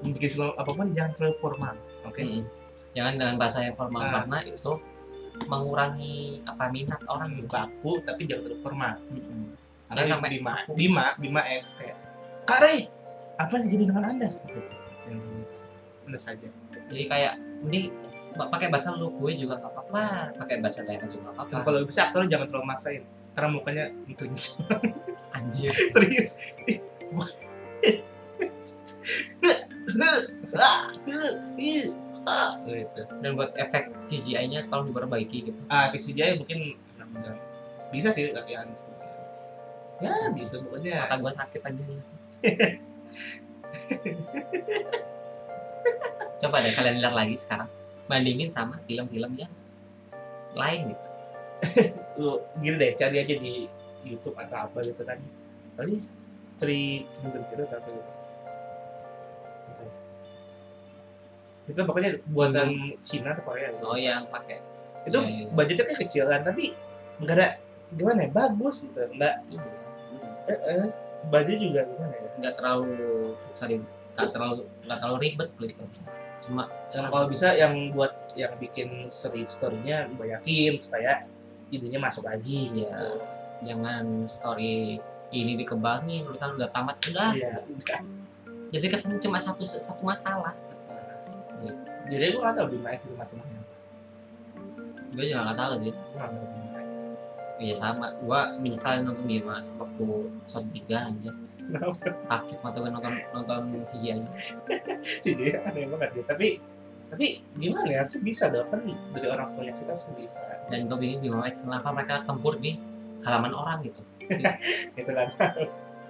[0.00, 2.44] bikin film apa pun jangan terlalu formal oke Mm-mm.
[2.90, 4.10] Jangan dengan bahasa yang formal Ah.
[4.16, 4.72] karena itu
[5.44, 7.46] mengurangi apa minat orang gitu.
[7.46, 9.44] baku tapi jangan terlalu formal Mm-mm.
[9.86, 10.70] karena sampai Bima baku.
[10.74, 11.96] Bima Bima X kayak
[12.44, 12.74] Kare
[13.36, 14.60] apa yang terjadi dengan anda gitu
[15.04, 15.54] yang kayak gitu
[16.04, 16.48] anda saja
[16.88, 17.92] Jadi kayak ini
[18.34, 20.02] pakai bahasa lu gue juga nggak apa-apa,
[20.38, 21.64] pakai bahasa daerah juga nggak Dan apa-apa.
[21.64, 23.02] kalau bisa aktor jangan terlalu maksain
[23.34, 24.28] karena mukanya mungkin
[25.36, 25.72] Anjir.
[25.94, 26.30] serius
[32.68, 35.60] gitu Dan buat efek CGI-nya tolong diperbaiki gitu.
[35.68, 36.76] ah CGI mungkin
[37.88, 39.20] bisa sih latihan seperti itu.
[39.98, 41.84] ya gitu pokoknya Mata gue sakit aja.
[46.38, 47.68] Coba deh kalian lihat lagi sekarang.
[48.08, 49.52] Bandingin sama film-film yang
[50.54, 51.06] lain gitu.
[52.18, 53.66] lu gini deh cari aja di
[54.06, 55.18] YouTube atau apa gitu kan
[55.86, 56.02] sih
[56.58, 57.90] Three Kingdom gitu atau apa
[59.70, 59.92] gitu ya?
[61.68, 62.68] itu pokoknya buatan
[63.04, 64.58] Cina atau Korea gitu Oh yang pakai
[65.06, 65.44] itu Iya, iya.
[65.54, 66.74] budgetnya kan kecil kan tapi
[67.22, 67.46] nggak ada
[67.94, 69.68] gimana ya bagus gitu nggak ini
[70.48, 70.90] eh, eh,
[71.30, 72.94] baju juga gimana ya nggak terlalu
[73.38, 73.76] susah di
[74.18, 75.82] nggak terlalu nggak terlalu ribet gitu.
[76.42, 81.22] Cuma yang kalau bisa yang buat yang bikin story storynya banyakin supaya
[81.70, 82.74] idenya masuk lagi.
[82.74, 83.14] Ya
[83.62, 84.98] jangan story
[85.30, 87.30] ini dikembangin tulisan udah tamat udah.
[87.70, 88.00] Udah.
[88.74, 90.58] Jadi kesan cuma satu satu masalah.
[92.10, 93.62] Jadi gue nggak tahu di mana itu masalahnya
[95.18, 95.92] gue juga nggak tahu sih.
[97.58, 98.14] Iya sama.
[98.22, 100.06] Gue misalnya nonton Bima waktu
[100.46, 101.30] episode 3 aja
[102.24, 104.24] sakit mata gue nonton nonton CGI
[105.24, 106.22] dia aneh banget ya.
[106.34, 106.48] Tapi
[107.08, 108.02] tapi gimana ya?
[108.04, 110.40] Sih bisa dong kan dari orang sebanyak kita sih bisa.
[110.68, 112.76] Dan gue bingung Bima Max kenapa mereka tempur di
[113.24, 114.00] halaman orang gitu.
[114.98, 115.28] Itu kan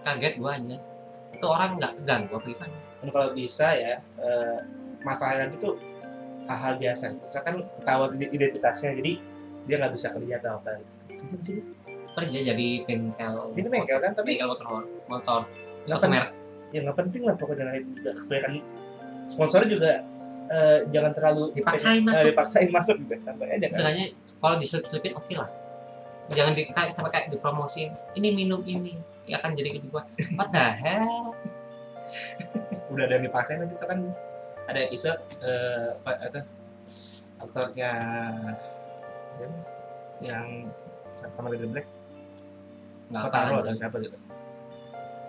[0.02, 0.76] kaget gue aja.
[1.34, 2.76] Itu orang nggak ganggu apa gimana?
[2.98, 4.58] Dan kalau bisa ya eh,
[5.06, 5.74] masalahnya itu tuh
[6.50, 7.14] hal-hal biasa.
[7.14, 9.12] Misalkan ketahuan ide- identitasnya jadi
[9.70, 10.82] dia nggak bisa kerja atau apa.
[11.06, 11.58] Mungkin sih
[12.18, 15.40] kerja jadi bengkel ini bengkel kan tapi bengkel motor motor
[15.86, 16.30] pen- merek
[16.68, 18.52] ya nggak penting lah pokoknya lah itu juga kebanyakan
[19.24, 19.92] sponsor juga
[20.48, 22.26] eh, jangan terlalu Dipaksain eh, masuk.
[22.32, 24.06] dipaksain masuk juga sampai aja kan Seenggaknya
[24.38, 25.48] kalau diselip-selipin oke lah.
[26.30, 27.90] Jangan di kayak sampai kayak dipromosin.
[28.14, 28.94] Ini minum ini
[29.26, 30.06] ya akan jadi lebih kuat.
[30.38, 31.34] What the hell?
[32.92, 34.00] udah ada yang dipaksain kita kan
[34.68, 36.40] ada episode eh apa itu
[37.42, 37.92] aktornya
[40.24, 40.72] yang
[41.36, 41.86] sama The Black
[43.08, 44.16] Kotaro atau siapa gitu.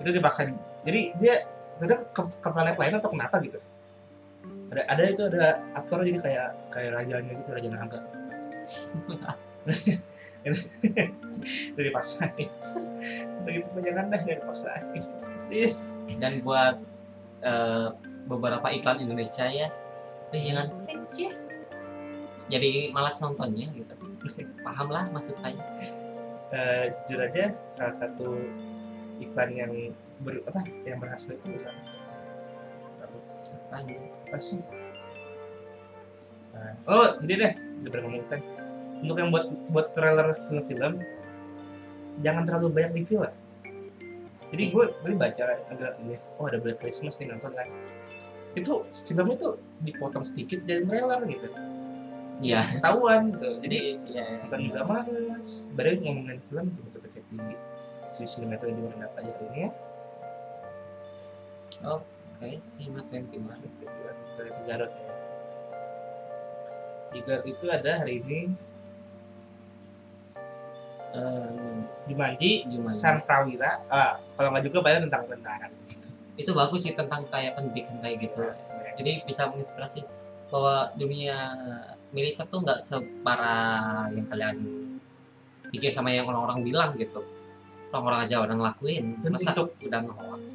[0.04, 0.56] Itu dipaksain.
[0.84, 1.48] Jadi dia
[1.80, 3.60] ada ke, ke planet lain atau kenapa gitu?
[4.70, 8.00] Ada ada itu ada aktor jadi kayak kayak rajanya gitu raja naga.
[11.74, 12.50] Itu dipaksain.
[13.44, 15.04] Begitu jangan dah jangan dipaksain.
[15.50, 15.98] Please.
[16.20, 16.80] Dan buat
[17.44, 17.88] eh,
[18.30, 19.68] beberapa iklan Indonesia ya,
[20.32, 20.72] eh, jangan.
[20.86, 21.34] Cringe ya.
[22.50, 23.94] Jadi malas nontonnya gitu.
[24.64, 25.60] Paham lah maksud saya.
[26.50, 28.42] Eh jujur aja salah satu
[29.22, 29.72] iklan yang
[30.26, 31.76] ber, apa yang berhasil itu bukan.
[33.70, 33.86] Kan,
[34.26, 34.66] apa sih?
[36.58, 38.42] Nah, oh ini deh udah pernah ngomong kan?
[39.00, 41.06] Untuk yang buat buat trailer film-film
[42.26, 43.32] jangan terlalu banyak di film.
[44.50, 47.70] Jadi gue tadi baca ada ini oh ada Black Christmas nih nonton kan?
[48.58, 49.54] Itu filmnya tuh
[49.86, 51.48] dipotong sedikit dari trailer gitu
[52.40, 52.64] Iya.
[52.64, 54.26] ketahuan gitu jadi Jadi ya.
[54.40, 57.38] nonton juga males baru ngomongin film coba cek di
[58.10, 59.72] si sinetron di mana apa aja ini ya
[61.80, 63.60] Oke, simak dan gimana?
[64.36, 65.12] dari Garut ya
[67.10, 68.40] di Garut itu ada hari ini
[71.10, 71.74] Eh,
[72.06, 72.94] Jumanji gimana?
[72.94, 76.06] Sang Prawira ah kalau nggak juga banyak tentang tentara gitu
[76.38, 78.46] Itu bagus sih tentang kayak pendidikan kayak gitu.
[78.94, 80.06] jadi bisa menginspirasi
[80.50, 81.38] bahwa dunia
[82.10, 84.58] militer tuh nggak separah yang kalian
[85.70, 87.22] pikir sama yang orang-orang bilang gitu.
[87.90, 90.46] Orang-orang aja udah ngelakuin Dan masa untuk- udah nge-hoax?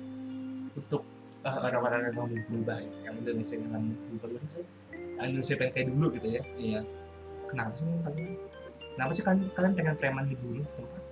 [0.75, 1.03] untuk
[1.47, 3.83] uh, orang-orang yang mau berubah ya, yang Indonesia yang mau
[4.19, 4.67] berubah sih
[5.23, 6.43] Indonesia pengen kayak dulu gitu ya.
[6.59, 6.81] Iya.
[7.47, 8.31] Kenapa sih kalian?
[8.95, 11.03] Kenapa sih kalian, kalian pengen preman dibunuh tempat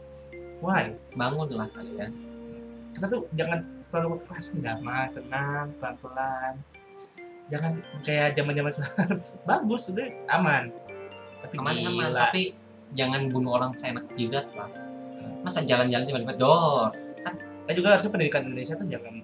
[0.62, 0.84] why?
[1.14, 2.10] Bangun lah kalian.
[2.94, 6.54] Kita tuh jangan selalu kekerasan damai tenang pelan pelan
[7.50, 7.72] jangan
[8.06, 9.18] kayak zaman zaman sekarang.
[9.48, 10.64] Bagus udah aman.
[11.42, 11.90] Tapi aman aman.
[11.90, 12.20] gila.
[12.28, 12.42] Tapi
[12.92, 14.68] jangan bunuh orang seenak jidat lah
[15.42, 16.94] masa jalan-jalan tiba-tiba dor?
[17.62, 19.14] Nah juga harusnya pendidikan Indonesia tuh jangan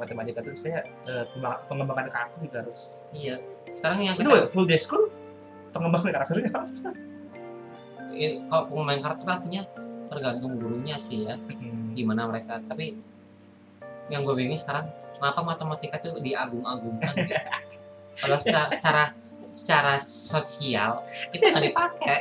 [0.00, 0.60] matematika terus.
[0.64, 3.04] Kayak pengembang- pengembangan karakter juga harus.
[3.12, 3.36] Iya.
[3.76, 5.12] Sekarang yang itu kita full day school
[5.76, 6.90] pengembangan karakternya apa?
[8.50, 9.62] kalau pemain karakter pastinya
[10.10, 11.36] tergantung gurunya sih ya
[11.94, 12.58] gimana mereka.
[12.64, 12.96] Tapi
[14.08, 17.34] yang gue bingung sekarang kenapa matematika tuh diagung-agungkan gitu.
[18.22, 19.04] kalau secara, secara
[19.42, 21.02] secara sosial
[21.34, 22.20] itu nggak dipakai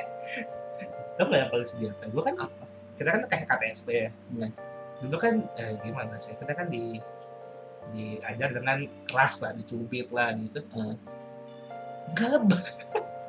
[1.18, 2.06] Tau gak yang paling sedih apa?
[2.14, 2.64] Gue kan apa
[2.98, 4.10] kita kan kayak KTSP ya.
[4.38, 4.48] Iya.
[5.02, 6.34] Dulu kan eh, gimana sih?
[6.38, 7.02] Kita kan di
[7.88, 10.62] diajar dengan keras lah, dicubit lah gitu.
[10.74, 10.98] Hmm.
[12.14, 12.62] Enggak lebih.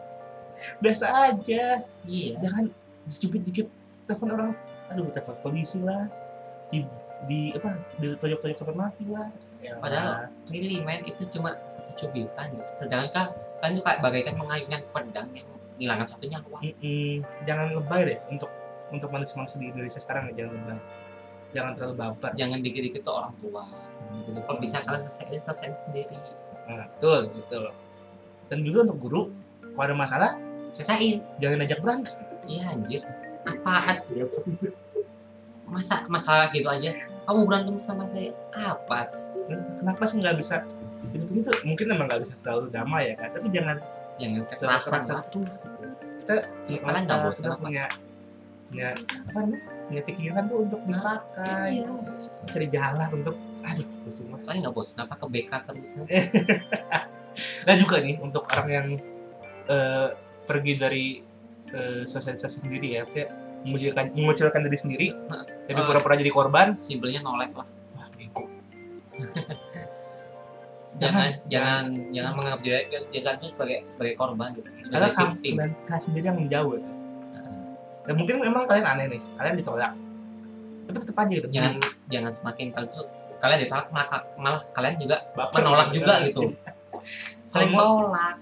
[0.85, 1.65] Biasa aja.
[2.05, 2.69] iya Jangan
[3.09, 3.69] dicubit dikit
[4.05, 4.51] telepon orang.
[4.93, 6.13] Aduh, telepon polisi lah.
[6.69, 6.85] Di
[7.25, 7.73] di apa?
[7.97, 9.29] Ditonjok-tonjok sampai mati lah.
[9.59, 14.87] Ya, Padahal- really man itu cuma satu cubitan gitu sedangkan kan itu kayak bagaikan mengayunkan
[14.95, 17.27] pedang yang hilangkan satunya wah Mm-mm.
[17.43, 18.47] jangan lebay deh untuk
[18.95, 20.81] untuk manusia-manusia di Indonesia sekarang ya jangan lebay.
[21.49, 22.31] Jangan terlalu baper.
[22.37, 23.65] jangan dikit-dikit tuh orang tua.
[24.21, 24.37] Gitu.
[24.45, 26.17] kalau bisa kalian selesaiin selesaiin sendiri.
[26.69, 27.65] Nah, betul, betul.
[28.47, 29.23] Dan juga untuk guru,
[29.73, 30.31] kalau ada masalah,
[30.71, 31.25] selesaiin.
[31.41, 32.15] jangan ajak berantem.
[32.45, 33.01] iya anjir.
[33.43, 34.21] Apaan sih?
[35.65, 36.93] Masa masalah gitu aja.
[37.25, 38.33] Kamu berantem sama saya?
[38.53, 40.65] Apa sih Kenapa sih nggak bisa?
[41.09, 43.77] Ini tuh mungkin emang nggak bisa selalu damai ya kan, tapi jangan
[44.19, 44.85] jangan terus.
[44.85, 45.59] Gitu.
[46.19, 46.35] Kita,
[46.85, 47.85] Kalian nggak bosan kita punya
[48.69, 48.89] punya
[49.25, 49.65] apa namanya?
[49.89, 51.93] Punya pikiran tuh untuk dipakai, Iya.
[52.45, 54.41] cari jalan untuk aduh, pusing lah.
[54.45, 55.89] kalian nggak bosan apa ke BK terus?
[57.67, 58.89] Dan juga nih untuk orang yang
[59.69, 60.09] eh,
[60.45, 61.05] pergi dari
[61.71, 63.33] eh, sosialisasi sendiri ya, saya
[63.65, 66.77] memunculkan memunculkan diri sendiri, Nah, tapi oh, pura-pura jadi korban.
[66.79, 67.67] simpelnya nolek lah
[70.99, 76.03] jangan Jangan, jangan menganggap diri diri tuh sebagai sebagai korban gitu Karena kamu dan kalian
[76.03, 76.75] sendiri yang menjauh.
[76.81, 76.93] Tuh.
[77.35, 77.65] Nah,
[78.09, 79.93] Dan mungkin memang kalian aneh nih, kalian ditolak.
[80.89, 81.49] Tapi tetap aja gitu.
[81.53, 81.75] jangan
[82.09, 83.05] jangan semakin kalian tuh
[83.39, 85.97] kalian ditolak malah, malah kalian juga Baper menolak gitu.
[86.01, 86.41] juga gitu
[87.51, 88.37] saling tolak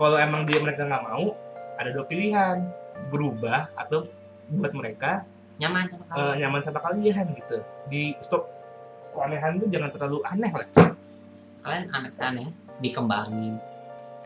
[0.00, 1.36] Kalau emang dia mereka nggak mau,
[1.76, 2.64] ada dua pilihan,
[3.12, 4.08] berubah atau
[4.48, 5.28] buat mereka
[5.60, 7.60] nyaman sama eh, kalian nyaman sama kalian gitu.
[7.92, 8.48] Di stop
[9.12, 10.68] keanehan itu jangan terlalu aneh lah.
[11.60, 12.48] Kalian aneh-aneh
[12.80, 13.54] dikembangin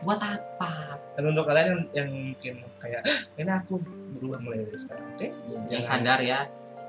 [0.01, 3.01] buat apa Dan untuk kalian yang, yang mungkin kayak
[3.35, 3.79] ini aku
[4.13, 5.27] berubah mulai dari sekarang, oke?
[5.49, 5.87] yang Jangan.
[6.03, 6.39] sadar ya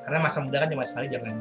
[0.03, 1.35] Karena masa muda kan cuma sekali, jangan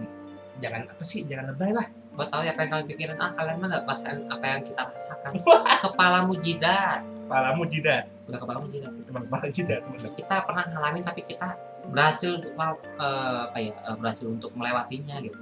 [0.57, 1.85] jangan apa sih, jangan lebay lah.
[2.15, 4.81] gue tahu ya apa yang kalian pikirin ah kalian mah gak rasakan apa yang kita
[4.87, 5.31] rasakan
[5.83, 9.81] kepalamu jidat Kepalamu jidat, udah kepalamu jidat emang kepala jidat.
[9.83, 10.11] bener.
[10.13, 11.47] kita pernah ngalamin tapi kita
[11.85, 15.35] berhasil law- eh, apa ya eh, berhasil untuk melewatinya gitu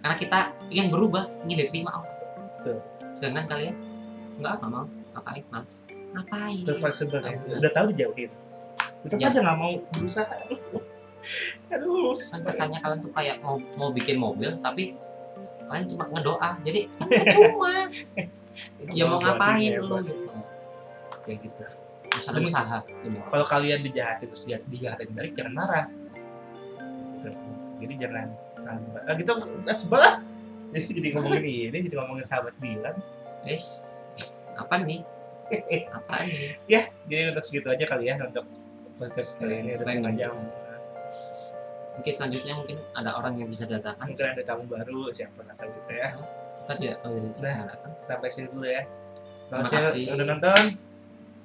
[0.00, 2.10] karena kita ingin berubah ingin diterima Allah
[2.58, 2.78] Betul.
[3.16, 3.76] Sedangkan kalian
[4.36, 4.84] nggak apa mau
[5.16, 7.36] ngapain males ngapain fleksibel ya.
[7.56, 7.70] Udah.
[7.72, 8.30] Tahu dijauhin.
[9.04, 9.28] Tetap Ya.
[9.32, 10.36] aja nggak mau berusaha.
[11.74, 14.94] Aduh, kan kesannya kalian tuh kayak mau mau bikin mobil tapi
[15.66, 16.80] kalian cuma ngedoa jadi
[17.34, 17.90] cuma
[18.86, 20.30] ya mau ngapain lu gitu
[21.26, 21.62] Kayak gitu.
[22.16, 23.18] ada usaha gitu.
[23.26, 25.86] kalau kalian dijahatin terus dia dijahatin balik jangan marah
[27.18, 27.28] gitu.
[27.82, 28.26] jadi jangan
[28.56, 30.14] jangan- ah, gitu nggak sebel lah
[30.74, 32.96] jadi jadi ngomongin ini jadi ngomongin sahabat Dilan.
[33.46, 33.68] Guys
[34.56, 35.00] apa nih?
[35.94, 36.58] Apa nih?
[37.06, 38.44] Jadi untuk segitu aja kali ya untuk
[38.96, 40.34] podcast kali ini udah setengah jam
[41.96, 43.96] mungkin selanjutnya mungkin ada orang yang bisa datang.
[44.04, 46.08] Mungkin ada tamu baru siapa tahu gitu ya.
[46.60, 47.58] Kita tidak tahu dari Nah.
[47.72, 47.92] datang.
[48.04, 48.82] sampai sini dulu ya.
[49.48, 50.04] Terima kasih.
[50.12, 50.62] udah nonton.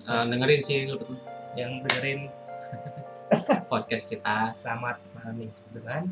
[0.02, 0.98] Eh, dengerin sih lu
[1.56, 2.28] yang dengerin.
[3.72, 4.52] Podcast kita.
[4.60, 6.12] Selamat malam minggu dengan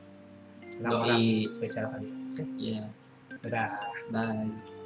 [0.79, 2.07] malam doi spesial kali
[2.39, 2.98] oke
[3.41, 3.69] 拜拜，
[4.12, 4.78] 拜。